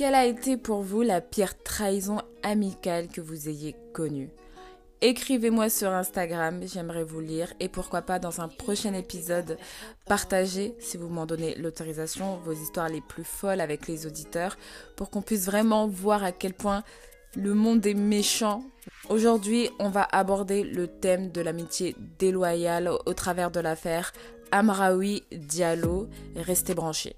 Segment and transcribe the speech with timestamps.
[0.00, 4.30] Quelle a été pour vous la pire trahison amicale que vous ayez connue?
[5.02, 9.58] Écrivez-moi sur Instagram, j'aimerais vous lire et pourquoi pas dans un prochain épisode
[10.06, 14.56] partager, si vous m'en donnez l'autorisation, vos histoires les plus folles avec les auditeurs
[14.96, 16.82] pour qu'on puisse vraiment voir à quel point
[17.36, 18.62] le monde est méchant.
[19.10, 24.14] Aujourd'hui, on va aborder le thème de l'amitié déloyale au travers de l'affaire
[24.50, 26.08] Amraoui Diallo.
[26.36, 27.16] Restez branchés.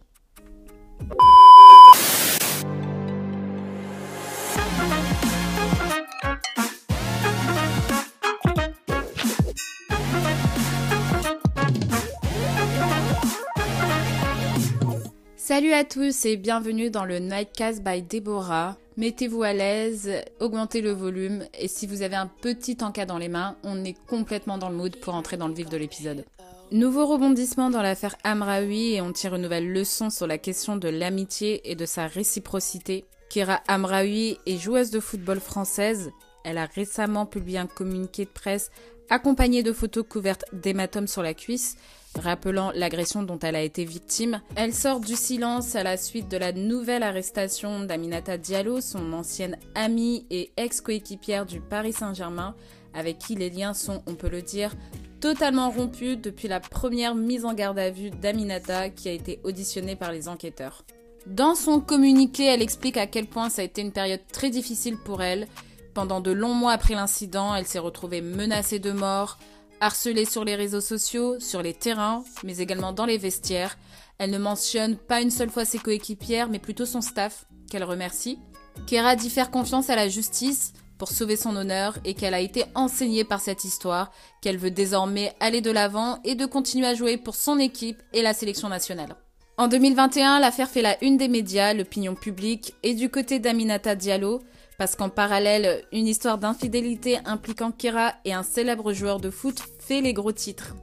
[15.53, 18.79] Salut à tous et bienvenue dans le Nightcast by Deborah.
[18.97, 23.29] Mettez-vous à l'aise, augmentez le volume et si vous avez un petit encas dans les
[23.29, 26.25] mains, on est complètement dans le mood pour entrer dans le vif de l'épisode.
[26.71, 30.89] Nouveau rebondissement dans l'affaire Amraoui et on tire une nouvelle leçon sur la question de
[30.89, 33.05] l'amitié et de sa réciprocité.
[33.29, 36.13] Kira Amraoui est joueuse de football française.
[36.45, 38.71] Elle a récemment publié un communiqué de presse
[39.11, 41.77] accompagné de photos couvertes d'hématomes sur la cuisse
[42.19, 44.41] rappelant l'agression dont elle a été victime.
[44.57, 49.57] Elle sort du silence à la suite de la nouvelle arrestation d'Aminata Diallo, son ancienne
[49.75, 52.55] amie et ex-coéquipière du Paris Saint-Germain,
[52.95, 54.75] avec qui les liens sont, on peut le dire,
[55.21, 59.97] totalement rompus depuis la première mise en garde à vue d'Aminata qui a été auditionnée
[59.97, 60.85] par les enquêteurs.
[61.27, 64.97] Dans son communiqué, elle explique à quel point ça a été une période très difficile
[64.97, 65.47] pour elle.
[65.95, 69.39] Pendant de longs mois après l'incident, elle s'est retrouvée menacée de mort,
[69.83, 73.77] Harcelée sur les réseaux sociaux, sur les terrains, mais également dans les vestiaires.
[74.19, 78.39] Elle ne mentionne pas une seule fois ses coéquipières, mais plutôt son staff, qu'elle remercie.
[78.87, 82.65] Kera dit faire confiance à la justice pour sauver son honneur et qu'elle a été
[82.77, 87.17] enseignée par cette histoire, qu'elle veut désormais aller de l'avant et de continuer à jouer
[87.17, 89.17] pour son équipe et la sélection nationale.
[89.57, 94.43] En 2021, l'affaire fait la une des médias, l'opinion publique et du côté d'Aminata Diallo,
[94.79, 100.01] parce qu'en parallèle, une histoire d'infidélité impliquant Kira et un célèbre joueur de foot fait
[100.01, 100.77] les gros titres.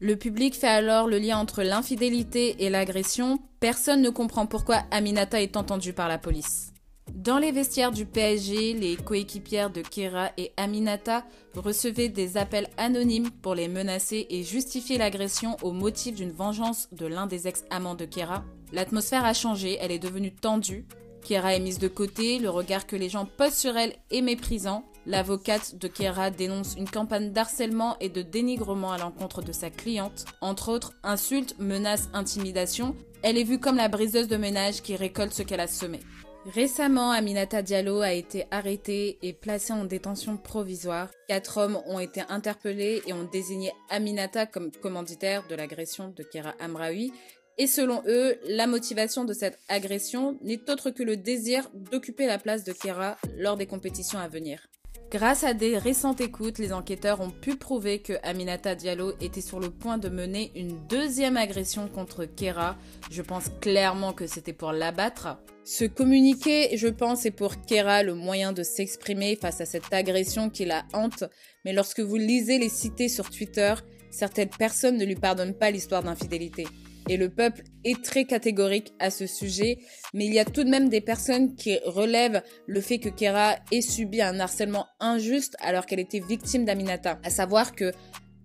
[0.00, 3.38] Le public fait alors le lien entre l'infidélité et l'agression.
[3.60, 6.72] Personne ne comprend pourquoi Aminata est entendue par la police.
[7.14, 11.24] Dans les vestiaires du PSG, les coéquipières de Kira et Aminata
[11.54, 17.06] recevaient des appels anonymes pour les menacer et justifier l'agression au motif d'une vengeance de
[17.06, 18.44] l'un des ex-amants de Kira.
[18.72, 20.86] L'atmosphère a changé, elle est devenue tendue.
[21.26, 24.84] Kera est mise de côté, le regard que les gens posent sur elle est méprisant.
[25.06, 30.24] L'avocate de Kera dénonce une campagne d'harcèlement et de dénigrement à l'encontre de sa cliente.
[30.40, 32.96] Entre autres, insultes, menaces, intimidations.
[33.22, 36.00] Elle est vue comme la briseuse de ménage qui récolte ce qu'elle a semé.
[36.44, 41.08] Récemment, Aminata Diallo a été arrêtée et placée en détention provisoire.
[41.28, 46.54] Quatre hommes ont été interpellés et ont désigné Aminata comme commanditaire de l'agression de Kera
[46.60, 47.12] Amraoui,
[47.58, 52.38] et selon eux, la motivation de cette agression n'est autre que le désir d'occuper la
[52.38, 54.68] place de Kera lors des compétitions à venir.
[55.16, 59.60] Grâce à des récentes écoutes, les enquêteurs ont pu prouver que Aminata Diallo était sur
[59.60, 62.76] le point de mener une deuxième agression contre Kera.
[63.10, 65.38] Je pense clairement que c'était pour l'abattre.
[65.64, 70.50] Ce communiqué, je pense, est pour Kera le moyen de s'exprimer face à cette agression
[70.50, 71.24] qui la hante.
[71.64, 73.72] Mais lorsque vous lisez les cités sur Twitter,
[74.10, 76.66] certaines personnes ne lui pardonnent pas l'histoire d'infidélité
[77.08, 79.78] et le peuple est très catégorique à ce sujet,
[80.12, 83.56] mais il y a tout de même des personnes qui relèvent le fait que Kera
[83.70, 87.18] ait subi un harcèlement injuste alors qu'elle était victime d'Aminata.
[87.22, 87.92] À savoir que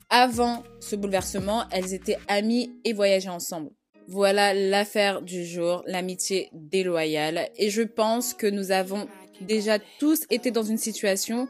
[0.10, 3.72] avant ce bouleversement, elles étaient amies et voyageaient ensemble.
[4.08, 7.50] Voilà l'affaire du jour, l'amitié déloyale.
[7.58, 9.08] Et je pense que nous avons
[9.40, 11.48] déjà tous été dans une situation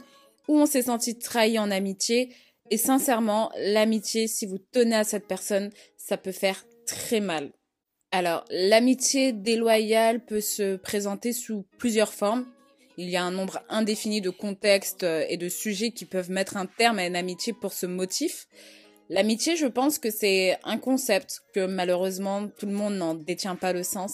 [0.47, 2.29] où on s'est senti trahi en amitié.
[2.69, 7.51] Et sincèrement, l'amitié, si vous tenez à cette personne, ça peut faire très mal.
[8.11, 12.45] Alors, l'amitié déloyale peut se présenter sous plusieurs formes.
[12.97, 16.57] Il y a un nombre indéfini de contextes euh, et de sujets qui peuvent mettre
[16.57, 18.47] un terme à une amitié pour ce motif.
[19.09, 23.71] L'amitié, je pense que c'est un concept que malheureusement tout le monde n'en détient pas
[23.71, 24.13] le sens.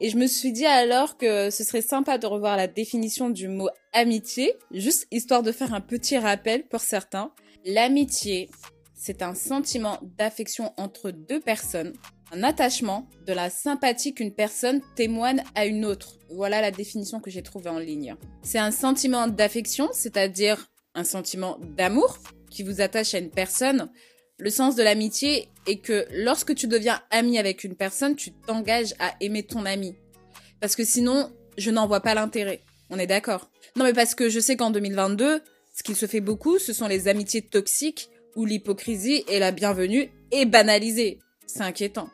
[0.00, 3.48] Et je me suis dit alors que ce serait sympa de revoir la définition du
[3.48, 7.32] mot amitié, juste histoire de faire un petit rappel pour certains.
[7.64, 8.50] L'amitié,
[8.94, 11.92] c'est un sentiment d'affection entre deux personnes,
[12.32, 16.18] un attachement, de la sympathie qu'une personne témoigne à une autre.
[16.30, 18.16] Voilà la définition que j'ai trouvée en ligne.
[18.42, 22.18] C'est un sentiment d'affection, c'est-à-dire un sentiment d'amour
[22.50, 23.90] qui vous attache à une personne.
[24.38, 28.94] Le sens de l'amitié est que lorsque tu deviens ami avec une personne, tu t'engages
[28.98, 29.96] à aimer ton ami.
[30.60, 32.60] Parce que sinon, je n'en vois pas l'intérêt.
[32.90, 33.50] On est d'accord.
[33.76, 35.40] Non mais parce que je sais qu'en 2022,
[35.74, 40.10] ce qu'il se fait beaucoup, ce sont les amitiés toxiques où l'hypocrisie est la bienvenue
[40.30, 41.18] et banalisée.
[41.46, 42.08] C'est inquiétant.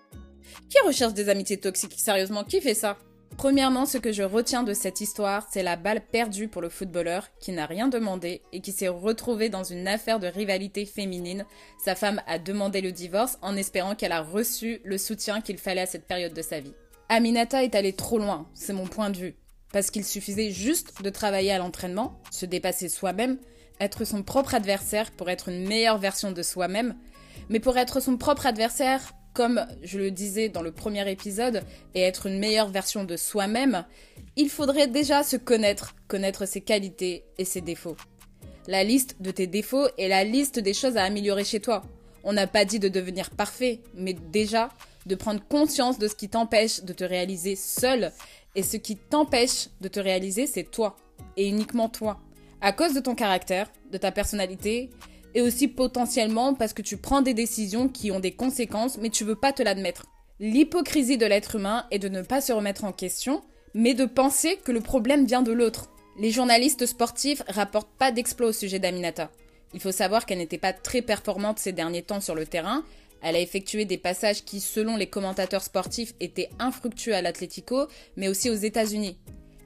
[0.68, 1.94] Qui recherche des amitiés toxiques?
[1.98, 2.98] Sérieusement, qui fait ça?
[3.36, 7.28] Premièrement, ce que je retiens de cette histoire, c'est la balle perdue pour le footballeur
[7.40, 11.46] qui n'a rien demandé et qui s'est retrouvé dans une affaire de rivalité féminine.
[11.82, 15.80] Sa femme a demandé le divorce en espérant qu'elle a reçu le soutien qu'il fallait
[15.80, 16.74] à cette période de sa vie.
[17.08, 19.36] Aminata est allée trop loin, c'est mon point de vue.
[19.72, 23.38] Parce qu'il suffisait juste de travailler à l'entraînement, se dépasser soi-même,
[23.80, 26.94] être son propre adversaire pour être une meilleure version de soi-même.
[27.48, 31.62] Mais pour être son propre adversaire, comme je le disais dans le premier épisode,
[31.94, 33.84] et être une meilleure version de soi-même,
[34.36, 37.96] il faudrait déjà se connaître, connaître ses qualités et ses défauts.
[38.66, 41.82] La liste de tes défauts est la liste des choses à améliorer chez toi.
[42.22, 44.68] On n'a pas dit de devenir parfait, mais déjà
[45.06, 48.12] de prendre conscience de ce qui t'empêche de te réaliser seul.
[48.54, 50.96] Et ce qui t'empêche de te réaliser, c'est toi.
[51.36, 52.20] Et uniquement toi.
[52.62, 54.90] À cause de ton caractère, de ta personnalité
[55.34, 59.24] et aussi potentiellement parce que tu prends des décisions qui ont des conséquences mais tu
[59.24, 60.06] veux pas te l'admettre.
[60.40, 63.42] L'hypocrisie de l'être humain est de ne pas se remettre en question,
[63.74, 65.90] mais de penser que le problème vient de l'autre.
[66.18, 69.30] Les journalistes sportifs rapportent pas d'exploit au sujet d'Aminata.
[69.72, 72.84] Il faut savoir qu'elle n'était pas très performante ces derniers temps sur le terrain.
[73.22, 77.86] Elle a effectué des passages qui, selon les commentateurs sportifs, étaient infructueux à l'Atlético,
[78.16, 79.18] mais aussi aux États-Unis.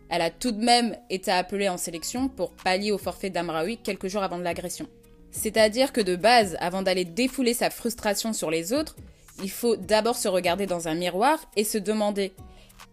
[0.09, 4.09] Elle a tout de même été appelée en sélection pour pallier au forfait d'Amraoui quelques
[4.09, 4.87] jours avant de l'agression.
[5.31, 8.97] C'est-à-dire que de base, avant d'aller défouler sa frustration sur les autres,
[9.43, 12.33] il faut d'abord se regarder dans un miroir et se demander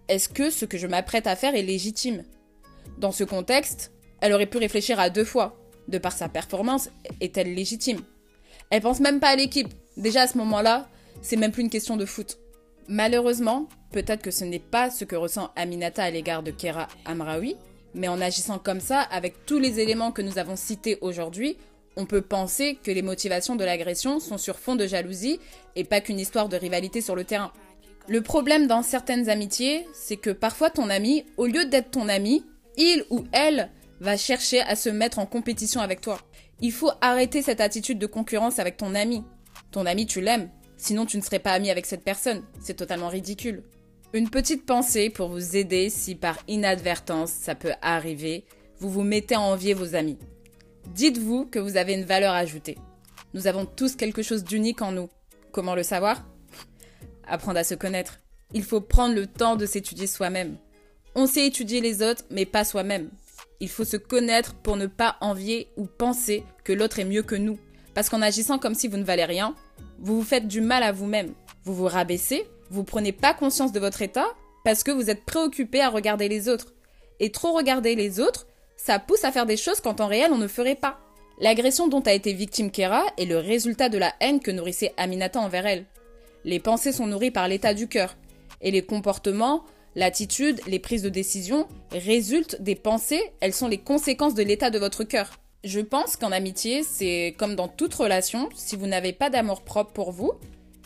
[0.08, 2.24] est-ce que ce que je m'apprête à faire est légitime?
[2.98, 3.92] Dans ce contexte,
[4.22, 5.58] elle aurait pu réfléchir à deux fois.
[5.88, 8.02] De par sa performance, est-elle légitime?
[8.70, 9.74] Elle pense même pas à l'équipe.
[9.98, 10.90] Déjà à ce moment-là,
[11.22, 12.40] c'est même plus une question de foot.
[12.88, 17.56] Malheureusement, peut-être que ce n'est pas ce que ressent Aminata à l'égard de Kera Amraoui,
[17.94, 21.58] mais en agissant comme ça, avec tous les éléments que nous avons cités aujourd'hui,
[21.98, 25.40] on peut penser que les motivations de l'agression sont sur fond de jalousie
[25.76, 27.52] et pas qu'une histoire de rivalité sur le terrain.
[28.08, 32.46] Le problème dans certaines amitiés, c'est que parfois ton ami, au lieu d'être ton ami,
[32.78, 36.20] il ou elle va chercher à se mettre en compétition avec toi.
[36.62, 39.24] Il faut arrêter cette attitude de concurrence avec ton ami.
[39.72, 42.44] Ton ami, tu l'aimes, sinon tu ne serais pas ami avec cette personne.
[42.62, 43.64] C'est totalement ridicule.
[44.14, 48.44] Une petite pensée pour vous aider si par inadvertance ça peut arriver,
[48.80, 50.18] vous vous mettez à envier vos amis.
[50.94, 52.78] Dites-vous que vous avez une valeur ajoutée.
[53.34, 55.08] Nous avons tous quelque chose d'unique en nous.
[55.54, 56.26] Comment le savoir?
[57.26, 58.20] Apprendre à se connaître.
[58.54, 60.58] Il faut prendre le temps de s'étudier soi-même.
[61.16, 63.10] On sait étudier les autres, mais pas soi-même.
[63.62, 67.36] Il faut se connaître pour ne pas envier ou penser que l'autre est mieux que
[67.36, 67.58] nous.
[67.94, 69.56] Parce qu'en agissant comme si vous ne valez rien,
[70.00, 71.34] vous vous faites du mal à vous-même.
[71.64, 74.28] Vous vous rabaissez, vous prenez pas conscience de votre état
[74.64, 76.74] parce que vous êtes préoccupé à regarder les autres.
[77.20, 78.48] Et trop regarder les autres,
[78.78, 81.00] ça pousse à faire des choses qu'en temps réel on ne ferait pas.
[81.40, 85.40] L'agression dont a été victime Kera est le résultat de la haine que nourrissait Aminata
[85.40, 85.86] envers elle.
[86.46, 88.16] Les pensées sont nourries par l'état du cœur,
[88.62, 89.66] et les comportements,
[89.96, 94.80] l'attitude, les prises de décision résultent des pensées, elles sont les conséquences de l'état de
[94.80, 95.40] votre cœur.
[95.64, 99.94] Je pense qu'en amitié, c'est comme dans toute relation, si vous n'avez pas d'amour propre
[99.94, 100.32] pour vous,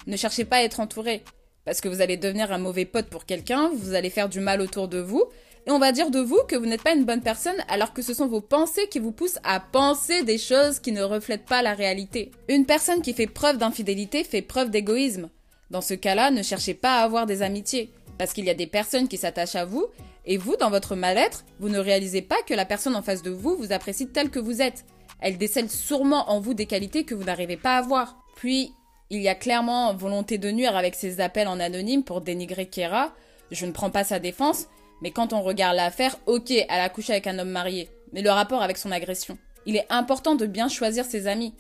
[0.07, 1.23] ne cherchez pas à être entouré,
[1.65, 4.61] parce que vous allez devenir un mauvais pote pour quelqu'un, vous allez faire du mal
[4.61, 5.25] autour de vous,
[5.67, 8.03] et on va dire de vous que vous n'êtes pas une bonne personne alors que
[8.03, 11.63] ce sont vos pensées qui vous poussent à penser des choses qui ne reflètent pas
[11.63, 12.31] la réalité.
[12.49, 15.29] Une personne qui fait preuve d'infidélité fait preuve d'égoïsme.
[15.71, 17.89] Dans ce cas-là, ne cherchez pas à avoir des amitiés,
[18.19, 19.87] parce qu'il y a des personnes qui s'attachent à vous,
[20.27, 23.31] et vous, dans votre mal-être, vous ne réalisez pas que la personne en face de
[23.31, 24.85] vous vous apprécie tel que vous êtes.
[25.19, 28.17] Elle décèle sûrement en vous des qualités que vous n'arrivez pas à voir.
[28.35, 28.71] Puis,
[29.09, 33.13] il y a clairement volonté de nuire avec ces appels en anonyme pour dénigrer Kera.
[33.51, 34.67] Je ne prends pas sa défense,
[35.01, 38.31] mais quand on regarde l'affaire, ok, elle a couché avec un homme marié, mais le
[38.31, 39.37] rapport avec son agression.
[39.65, 41.53] Il est important de bien choisir ses amis.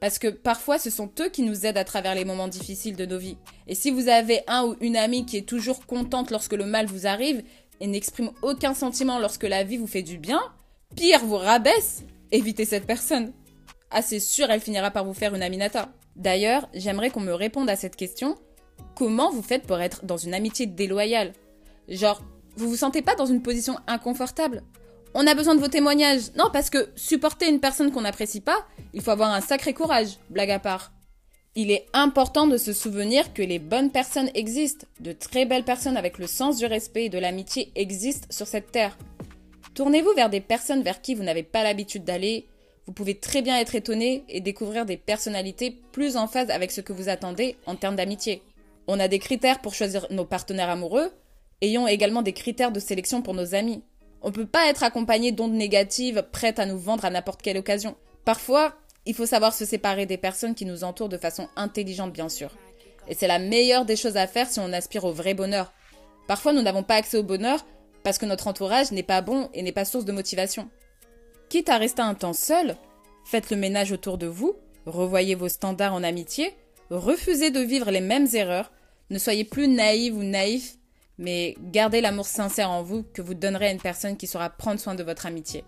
[0.00, 3.04] Parce que parfois, ce sont eux qui nous aident à travers les moments difficiles de
[3.04, 3.36] nos vies.
[3.66, 6.86] Et si vous avez un ou une amie qui est toujours contente lorsque le mal
[6.86, 7.42] vous arrive
[7.80, 10.40] et n'exprime aucun sentiment lorsque la vie vous fait du bien,
[10.96, 12.02] pire, vous rabaisse,
[12.32, 13.32] évitez cette personne.
[13.90, 15.90] Ah, c'est sûr, elle finira par vous faire une aminata.
[16.20, 18.36] D'ailleurs, j'aimerais qu'on me réponde à cette question.
[18.94, 21.32] Comment vous faites pour être dans une amitié déloyale?
[21.88, 22.22] Genre,
[22.56, 24.62] vous vous sentez pas dans une position inconfortable?
[25.14, 26.32] On a besoin de vos témoignages.
[26.36, 30.18] Non, parce que supporter une personne qu'on n'apprécie pas, il faut avoir un sacré courage,
[30.28, 30.92] blague à part.
[31.56, 35.96] Il est important de se souvenir que les bonnes personnes existent, de très belles personnes
[35.96, 38.96] avec le sens du respect et de l'amitié existent sur cette terre.
[39.74, 42.46] Tournez-vous vers des personnes vers qui vous n'avez pas l'habitude d'aller.
[42.90, 46.80] Vous pouvez très bien être étonné et découvrir des personnalités plus en phase avec ce
[46.80, 48.42] que vous attendez en termes d'amitié.
[48.88, 51.12] On a des critères pour choisir nos partenaires amoureux,
[51.60, 53.84] Ayons également des critères de sélection pour nos amis.
[54.22, 57.58] On ne peut pas être accompagné d'ondes négatives prêtes à nous vendre à n'importe quelle
[57.58, 57.94] occasion.
[58.24, 58.74] Parfois,
[59.06, 62.50] il faut savoir se séparer des personnes qui nous entourent de façon intelligente, bien sûr.
[63.06, 65.72] Et c'est la meilleure des choses à faire si on aspire au vrai bonheur.
[66.26, 67.64] Parfois, nous n'avons pas accès au bonheur
[68.02, 70.68] parce que notre entourage n'est pas bon et n'est pas source de motivation.
[71.50, 72.76] Quitte à rester un temps seul,
[73.24, 76.54] faites le ménage autour de vous, revoyez vos standards en amitié,
[76.90, 78.70] refusez de vivre les mêmes erreurs,
[79.10, 80.76] ne soyez plus naïve ou naïf,
[81.18, 84.80] mais gardez l'amour sincère en vous que vous donnerez à une personne qui saura prendre
[84.80, 85.64] soin de votre amitié.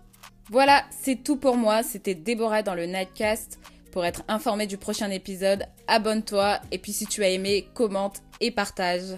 [0.49, 1.83] Voilà, c'est tout pour moi.
[1.83, 3.59] C'était Déborah dans le Nightcast.
[3.91, 8.51] Pour être informé du prochain épisode, abonne-toi et puis si tu as aimé, commente et
[8.51, 9.15] partage.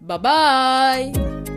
[0.00, 1.55] Bye bye